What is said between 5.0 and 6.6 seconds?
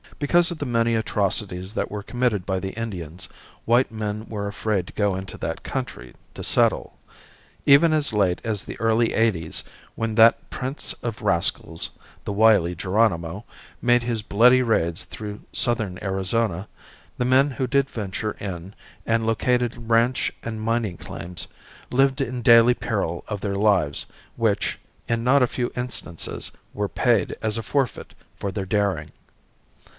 into that country to